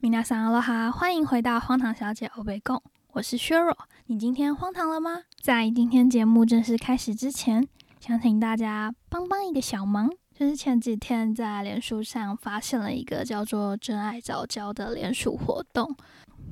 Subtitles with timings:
[0.00, 3.76] 米娜桑阿罗哈，欢迎回到荒唐小姐欧贝贡，我是削弱。
[4.06, 5.22] 你今天荒唐了吗？
[5.40, 7.66] 在今天节目正式开始之前，
[8.00, 15.96] 想请大家帮帮一个小忙，就是前几天在脸书上发现了一个叫做“真爱早教”的联署活动，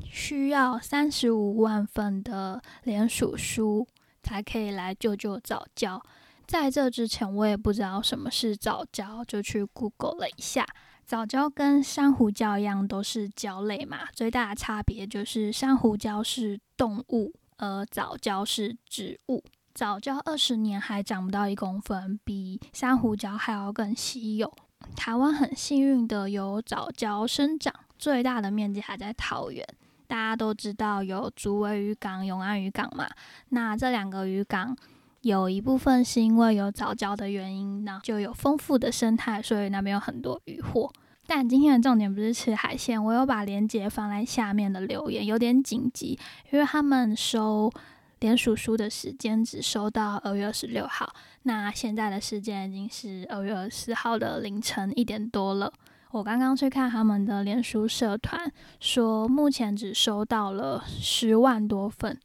[0.05, 3.87] 需要三十五万份的联署书
[4.23, 6.01] 才可以来救救早教。
[6.47, 10.67] 在这之前，我也不知道什么是早教，就去 Google 了一下。
[11.05, 14.07] 早教跟珊瑚礁一样，都是礁类嘛。
[14.13, 19.45] 最大的差别就是珊瑚礁是动物，而早教是植物。
[19.75, 24.53] 早教二十年还长不到一公分，比珊瑚礁还要更稀有。
[24.97, 29.67] 台湾很幸运的有早教生长，最大的面积还在桃园。
[30.07, 33.09] 大家都知道有竹围渔港、永安渔港嘛？
[33.51, 34.77] 那这两个渔港。
[35.23, 40.93] 有一部分是因为有早教的原因，那就有丰富的生态，所以那边有很多渔获。
[41.29, 46.19] 但今天的重点不是吃海鲜，我有把链接放在下面的留言，有点紧急，
[46.51, 47.73] 因为他们收
[48.19, 51.15] 连署书的时间只收到二月二十六号，
[51.45, 55.73] 那现在的时间已经是二月二十四号的凌晨一点多了。
[56.11, 62.19] 我刚刚去看他们的连书社团，说目前只收到了十万多份。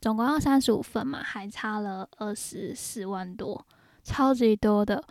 [0.00, 3.66] 总共要三十五份嘛，还差了二十四万多，
[4.04, 5.02] 超级多的。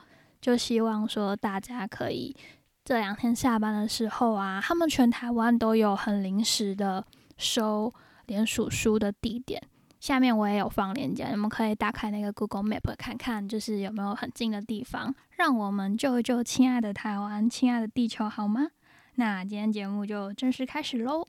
[0.42, 2.36] 就希望说大家可以
[2.84, 7.04] 这两天下班的时候啊，他们全台湾都有很临时的
[7.36, 7.92] 收
[8.28, 9.62] 联署书的地点。
[10.00, 18.68] 下面我也有放链接，你们可以打开那个 Google Map 看看，就是有没有很近的地方，让我们救一救亲爱的台湾，亲爱的地球，好吗？
[19.16, 21.26] 那今天节目就正式开始喽。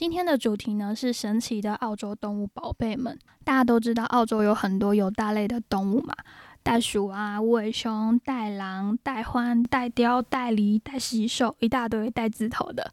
[0.00, 3.18] 今天的主题呢是神奇的澳洲动物宝贝们。
[3.44, 6.14] 大家都知道澳洲有很多有大类的动物嘛，
[6.62, 12.90] 袋鼠啊、无尾熊、袋狼、袋獾、袋雕、袋狸、袋蟋蟀，一大堆带字头的。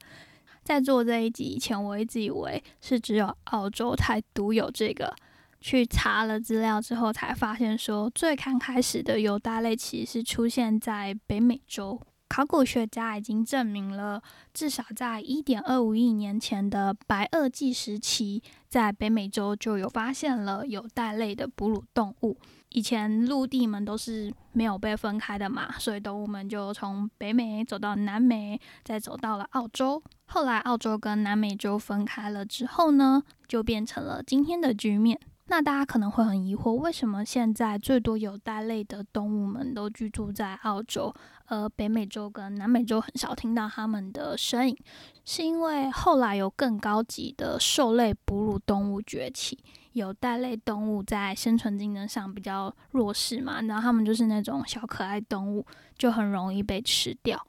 [0.63, 5.15] 在做这一集以前，我一直以为是只有澳洲才独有这个。
[5.61, 12.01] 去查了资料之后，才发现说最刚开始的有大类其实是出现在北美洲。
[12.29, 14.21] 考古学家已经证明了，
[14.53, 22.37] 至少在1.25亿年前的白垩纪时期，在北美洲就有发现了有袋类的哺乳动物。
[22.69, 30.03] 以前陆地们都是没有被分开的嘛，所以动物们就从北美走到南美，再走到了澳洲。
[30.25, 35.17] 后来澳洲跟南美洲分开了之后呢，就变成了今天的局面。
[35.49, 41.13] 那大家可能会很疑惑，为什么现在最多有袋类的动物们都居住在澳洲，
[41.45, 44.77] 而北美洲跟南美洲很少听到它们的身影？
[45.23, 49.57] 是因为后来有更高级的兽类哺乳动物崛起，
[49.93, 53.61] 有袋类动物在生存竞争上比较弱势嘛？
[53.61, 55.65] 然后它们就是那种小可爱动物，
[55.97, 57.41] 就很容易被吃掉。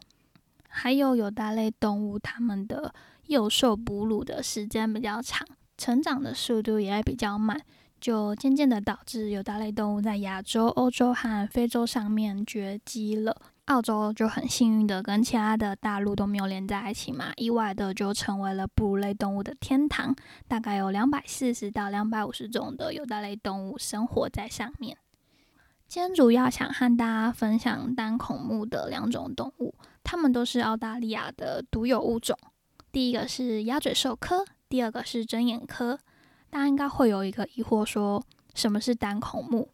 [0.69, 2.95] 还有有袋类动物，它们的
[3.27, 5.45] 幼兽哺乳的时间比较长，
[5.77, 7.61] 成长的速度也比较慢。
[8.01, 13.37] 就渐渐的导致有大类动物在亚洲、欧洲和非洲上面绝迹了。
[13.67, 20.17] 澳洲就很幸运的跟其他的大陆都没有连在一起嘛，意外的就成为了哺乳类动物的天堂。
[20.47, 24.97] 大概有两百四十到两百五十种的有大类动物生活在上面。
[25.87, 32.39] 今天主要想和大家分享单孔目的两种动物，它们都是澳大利亚的独有物种。
[32.91, 35.99] 第一个是鸭嘴兽科，第二个是针眼科。
[36.51, 39.69] 大家应该会有一个疑惑，说什么是单孔目？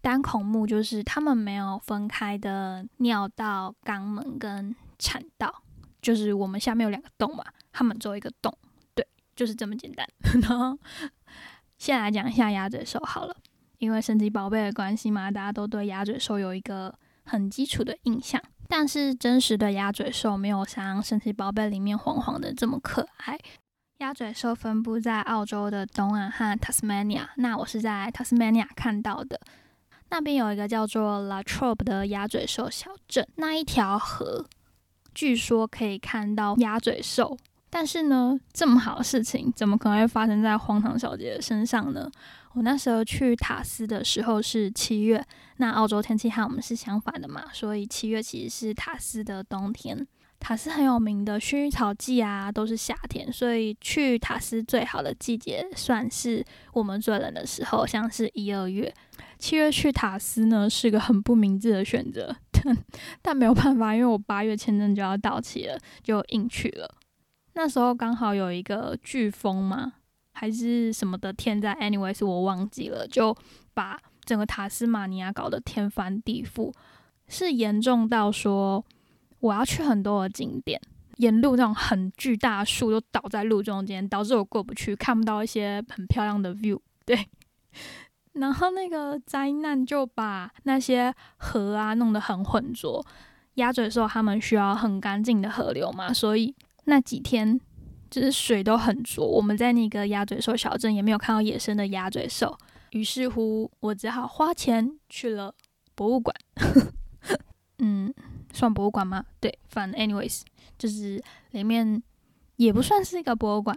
[0.00, 5.62] 单孔目就是它们没有分开的尿道、肛门跟产道，
[6.00, 8.52] 就是我们下面有两个洞嘛，它们只有一个洞，
[8.94, 10.04] 对，就是这么简单。
[10.42, 10.76] 然后
[11.78, 13.36] 先来讲一下鸭嘴兽好了，
[13.78, 16.92] 因为神奇宝贝的关系嘛，大家都对鸭嘴兽有一个
[17.24, 23.38] 很基础的印象，但是真实的鸭嘴兽没有像神奇宝贝里面黄黄的这么可爱。
[24.12, 27.28] 鸭嘴兽分布在澳洲的东岸和 Tasmania。
[27.36, 29.40] 那我是在 Tasmania 看到的，
[30.10, 33.26] 那边有一个叫做 Latrobe 的鸭嘴兽小镇。
[33.36, 34.44] 那一条河
[35.14, 37.38] 据说可以看到鸭嘴兽，
[37.70, 42.10] 但是呢，这么好的事情怎么可能会发生在荒唐小姐的身上呢？
[42.52, 45.24] 我那时候去塔斯的时候是七月，
[45.56, 50.06] 那澳洲天气和我们是相反的嘛，所以七月其实是塔斯的冬天。
[50.42, 58.92] 塔斯很有名的薰衣草季啊，都是夏天，所以去塔斯最好的季节算是我们最冷的时候，像是一二月。
[59.38, 62.34] 七月去塔斯呢是个很不明智的选择，
[63.22, 66.92] 但没有办法，因为我八月签证就要到期了，就硬去了。
[67.54, 69.92] 那时候刚好有一个飓风嘛，
[70.32, 73.36] 还是什么的天灾，anyways 我忘记了，就
[73.74, 76.72] 把整个塔斯马尼亚搞得天翻地覆，
[77.28, 78.84] 是严重到说。
[79.42, 80.80] 我要去很多的景点，
[81.16, 86.78] 沿路那种很巨大的树都倒在路中间，导致我过不去，看不到一些很漂亮的 view。
[87.04, 87.28] 对，
[88.34, 93.04] 然后那个灾难就把那些河啊弄得很浑浊。
[93.56, 96.54] 鸭嘴兽它们需要很干净的河流嘛，所以
[96.84, 97.60] 那几天
[98.08, 99.26] 就是水都很浊。
[99.26, 102.56] 我们在那个鸭嘴兽小镇也没有看到野生的鸭嘴兽，
[102.92, 105.52] 于是乎我只好花钱去了
[105.96, 106.34] 博物馆。
[107.80, 108.14] 嗯，
[108.52, 109.24] 算博物馆吗？
[109.40, 110.42] 对，反正 anyways，
[110.78, 112.02] 就是里面
[112.56, 113.76] 也不算是一个博物馆，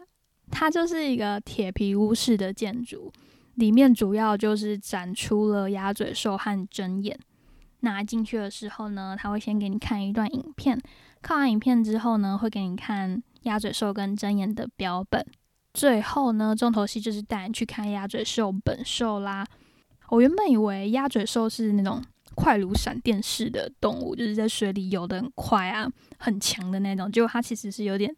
[0.51, 3.11] 它就是一个铁皮屋式的建筑，
[3.55, 7.17] 里面主要就是展出了鸭嘴兽和针眼。
[7.81, 10.81] 拿进去的时候呢，他会先给你看一段影片，
[11.21, 15.23] 看完影片之后呢，会给你看鸭嘴兽跟针眼的标本，
[15.71, 19.45] 最后呢，重头戏就是带你去看鸭嘴兽本兽啦。
[20.09, 22.01] 我原本以为鸭嘴兽是那种
[22.35, 25.89] 快如闪电似的动物，就是在水里游得很快啊，
[26.19, 28.13] 很强的那种，结果它其实是有点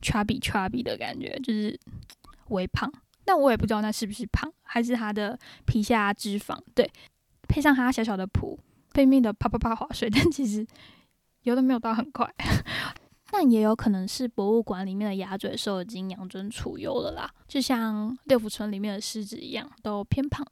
[0.00, 1.78] chubby chubby 的感觉，就是
[2.48, 2.90] 微胖。
[3.24, 6.58] 但我也不知道那是不是胖，还是它的皮下脂肪。
[6.74, 6.90] 对，
[7.48, 8.56] 配上它小小的蹼。
[8.94, 10.66] 拼命的啪啪啪划水， 但其实
[11.42, 12.26] 游的没有到很快，
[13.30, 20.46] 但也有可能是博物馆里面的鸭嘴兽已经养尊处优了啦，就像六福村里面的狮子一样，都偏胖。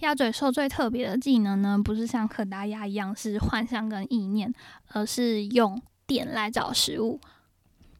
[0.00, 4.52] 鸭嘴兽最特别的技能呢，不是像可达鸭一样是幻象跟意念，
[4.88, 7.20] 而是用电来找食物。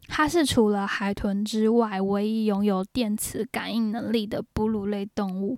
[0.06, 5.56] 它是除了海豚之外，唯一拥有电磁感应能力的哺乳类动物。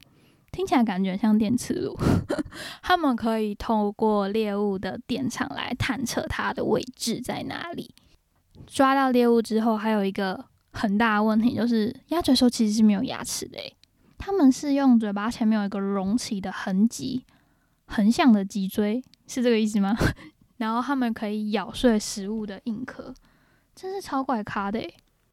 [0.53, 1.94] 听起来感觉像电磁炉，
[2.81, 7.94] 它们可以透过猎物的电场来探测它的位置在哪里。
[8.67, 13.59] 抓到猎物之后，还有一个很大的问题就是，鸭嘴兽其实是没有牙齿的，
[14.19, 17.25] 他们是用嘴巴前面有一个隆起的痕迹，
[17.87, 19.97] 横向的脊椎，是这个意思吗？
[20.59, 23.15] 然后他们可以咬碎食物的硬壳，
[23.75, 24.81] 真是超怪咖的。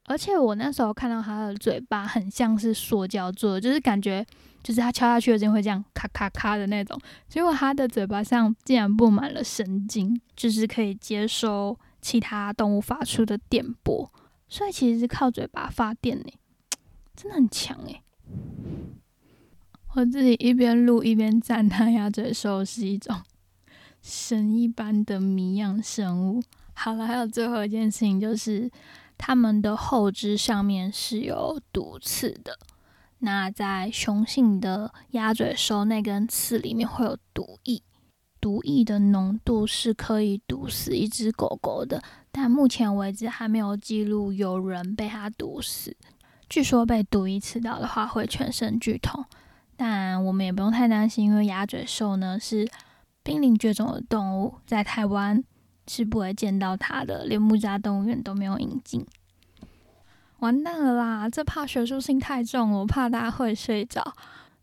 [0.06, 4.26] 而且我那时候看到它的嘴巴很像是塑胶做的，就是感觉。
[4.62, 6.98] 就是它敲下去的声音会这样咔咔咔的那种，
[7.28, 14.10] 结果它的嘴巴上竟然布满了神经，就是可以接收其他动物发出的电波，
[14.48, 16.26] 所以其实是靠嘴巴发电呢，
[17.14, 18.02] 真的很强诶。
[19.96, 23.16] 我自己一边录一边赞叹鸭嘴兽是一种
[24.02, 26.42] 神一般的谜样生物。
[26.74, 28.72] 好了，还有最后一件事情就是，
[29.20, 32.58] 它们的后肢上面是有毒刺的。
[33.20, 37.84] 那在雄性的鸭嘴兽那根刺里面会有毒液，
[38.42, 42.02] 毒液的浓度是可以毒死一只狗狗的，
[42.32, 45.96] 但目前为止还没有记录有人被它毒死。
[46.50, 49.24] 据说被毒液刺到的话会全身剧痛，
[49.76, 52.68] 但我们也不用太担心，因为鸭嘴兽呢是
[53.24, 55.44] 濒临绝种的动物，在台湾
[55.88, 59.06] 是不会见到它的，连木栅动物园都没有引进。
[60.40, 61.30] 完蛋了啦！
[61.30, 64.14] 这怕学术性太重，我怕大家会睡着，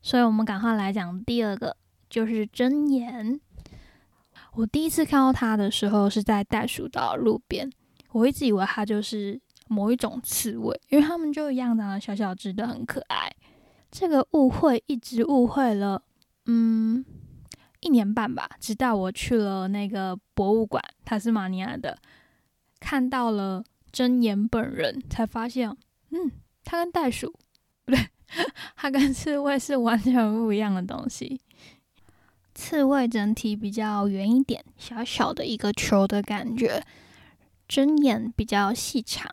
[0.03, 1.75] 所以我们赶快来讲第二个，
[2.11, 3.41] 就是针眼。
[4.53, 7.71] 我第一次看到它的时候是在袋鼠岛路边，
[8.12, 13.33] 我一直以为它就是某一种刺猬，因为它们就一样长得小小只的，很可爱。
[13.91, 16.03] 这个误会一直误会了，
[16.47, 17.05] 嗯，
[17.81, 21.99] 一年半吧，直到我去了那个博物馆，塔斯马尼亚的，
[22.79, 23.65] 看到了。
[23.93, 25.69] 真眼本人才发现，
[26.11, 26.31] 嗯，
[26.62, 27.35] 它跟袋鼠
[27.85, 28.09] 不对，
[28.76, 31.41] 它跟刺猬是完全不一样的东西。
[32.55, 36.81] 刺猬整体比较圆一点，小小的一个球的感觉；
[37.67, 39.29] 针眼比较细长。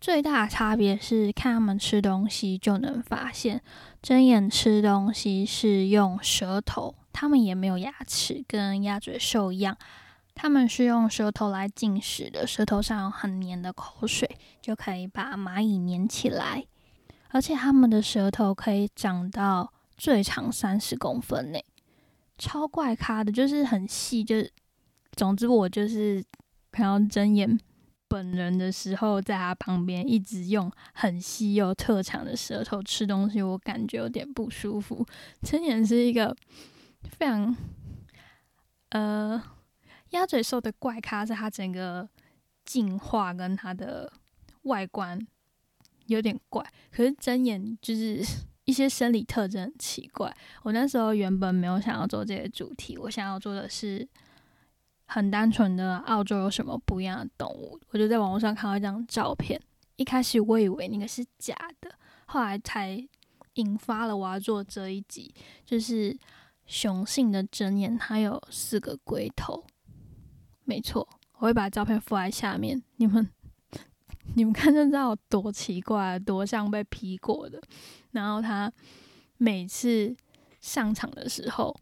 [0.00, 3.62] 最大的差别是看它们吃东西就能发现，
[4.04, 9.78] 睁眼吃东西是用舌头，它们也没有牙齿，跟鸭嘴兽一样。
[10.34, 14.28] 他们是用舌头来进食的，舌头上有很黏的口水，
[14.60, 16.66] 就可以把蚂蚁粘起来。
[17.30, 21.58] 而且它们的舌头可以长到最长三十公分呢，
[22.36, 24.22] 超怪咖的，就是很细。
[24.22, 24.52] 就是
[25.12, 26.22] 总之，我就是
[26.70, 27.58] 看到睁眼
[28.14, 35.04] 本人的时候，在他旁边一直用很细又特长的舌头吃东西，我感觉有点不舒服。
[35.42, 36.36] 睁眼是一个
[37.18, 37.56] 非常
[38.90, 39.42] 呃。
[40.10, 42.08] 鸭嘴兽的怪咖是它整个
[42.64, 44.12] 进化跟它的
[44.62, 45.18] 外观
[46.06, 48.24] 有点怪，可是睁眼就是
[48.64, 50.32] 一些生理特征很奇怪。
[50.62, 54.08] 我那时候原本没有想要做这些主题，我想要做的是
[55.14, 57.78] 很单纯的澳洲有什么不一样的动物。
[57.90, 59.60] 我就在网络上看到一张照片，
[59.94, 61.88] 一开始我以为那个是假的，
[62.26, 63.00] 后来才
[63.52, 65.32] 引发了我要做这一集，
[65.64, 66.18] 就是
[66.66, 69.64] 雄性的睁眼，它有四个龟头。
[70.64, 73.30] 没错，我会把照片附在下面，你们
[74.34, 77.62] 你们看就知道有多奇怪，多像被 P 过的。
[78.10, 78.72] 然后它
[79.36, 80.16] 每次
[80.60, 81.76] 上场的时候，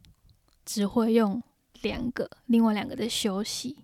[0.66, 1.42] 只会用
[1.82, 3.76] 两个，另外两个在休息。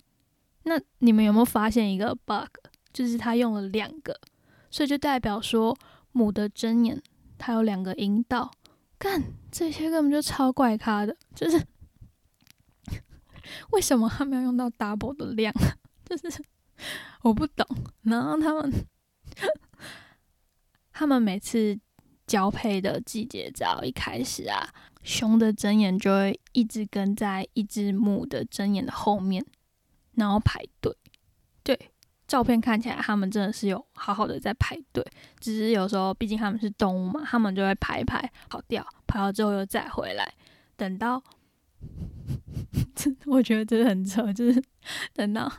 [0.64, 2.48] 那你们有没有发现一个 bug？
[2.92, 4.18] 就是他用了两个，
[4.70, 5.76] 所以就代表说
[6.12, 7.00] 母的针眼
[7.36, 8.50] 它有两个阴道。
[8.98, 11.64] 干这些根本就超怪咖的，就是
[13.70, 15.54] 为什么他没有用到 double 的量？
[16.04, 16.42] 就是
[17.22, 17.64] 我不懂。
[18.02, 18.72] 然后他们
[20.90, 21.78] 他们每次
[22.26, 24.68] 交配的季节，只要一开始啊，
[25.02, 29.44] 雄的针眼就会一直跟在一只母的针眼的后面，
[30.14, 30.96] 然后排队。
[31.62, 31.78] 对。
[32.26, 35.02] 照片看起来，他们真的是有好好的在排队，
[35.40, 40.30] 只是有时候毕竟他们是动物嘛，他们就会排一排跑掉，跑掉之后又再回来。
[40.76, 41.22] 等到，
[43.24, 44.62] 我觉得真的很扯，就是
[45.14, 45.50] 等到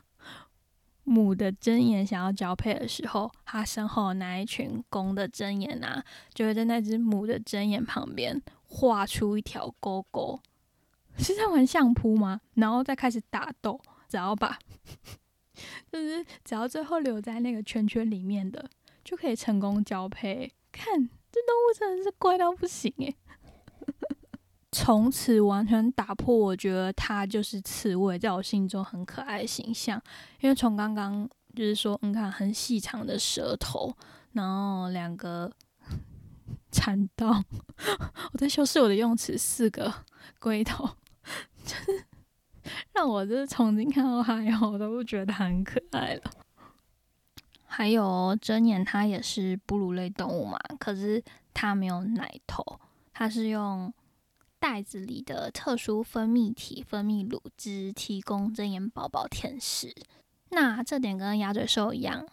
[1.05, 6.05] 母的针眼想要交配的时候，它身后那一群公的针眼啊，
[6.35, 10.39] 就会在那只母的针眼旁边画出一条沟沟，
[11.17, 12.39] 是在玩相扑吗？
[12.53, 14.57] 然后再开始打斗，只要把。
[15.91, 18.69] 就是只要最后留在那个圈圈里面的，
[19.03, 20.53] 就可以成功交配。
[20.71, 23.15] 看这动物真的是怪到不行诶，
[24.71, 30.01] 从此完全打破我觉得它就是刺猬在我心中很可爱的形象。
[30.39, 33.93] 因为从刚刚就是说，你看很细长的舌头，
[34.31, 35.51] 然后两个
[36.71, 37.43] 蚕刀，
[38.31, 39.93] 我在修饰我的用词，四个
[40.39, 40.89] 龟头，
[41.63, 42.05] 就是。
[42.93, 46.21] 让我就是从今看到它以后，我都不觉得很可爱了。
[47.65, 52.79] 还有针眼，它也是哺乳类动物嘛，可是它没有奶头，
[53.11, 53.91] 它是用
[54.59, 59.95] 袋子里的特殊分泌体分泌乳汁提供针眼宝宝舔食。
[60.49, 62.27] 那这点跟鸭嘴兽一样，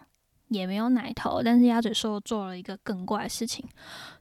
[0.49, 3.67] 也没有奶头，但是鸭嘴兽做了一个更怪的事情。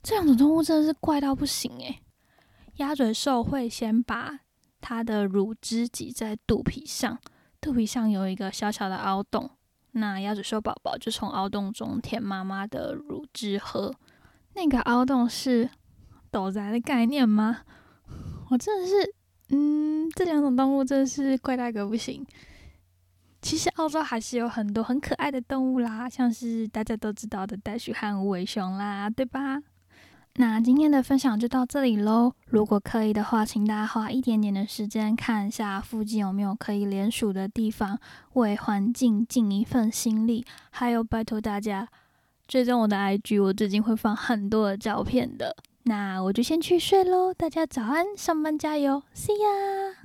[0.02, 2.00] 这两种动物真的是怪到不行诶。
[2.78, 4.40] 鸭嘴兽会先把
[4.82, 7.20] 它的乳汁挤在肚皮上，
[7.62, 9.50] 肚皮上有一个小小的凹洞，
[9.92, 13.94] 那鸭嘴兽宝宝就从凹洞中舔妈妈的乳汁喝。
[14.56, 15.70] 那个凹洞是
[16.32, 17.62] 斗宅的概念吗？
[18.50, 19.14] 我真的是，
[19.50, 22.26] 嗯，这两种动物真的是怪到个不行。
[23.46, 29.62] 其实澳洲还是有很多很可爱的动物啦，像是大家都知道的袋鼠和无尾熊啦，对吧？
[30.38, 32.34] 那今天的分享就到这里喽。
[32.48, 38.00] 如果可以的话，请大家花一点点的时间看一下附近有没有可以联署的地方，
[38.34, 40.44] 为环境尽一份心力。
[40.72, 41.88] 还有，拜托大家
[42.48, 45.56] 追踪我的 IG，我最近会放很多的照片的。
[45.84, 49.96] 那我就先去睡喽，大家早安，上班加油，See ya。